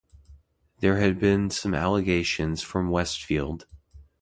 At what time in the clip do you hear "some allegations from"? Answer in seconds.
1.51-2.89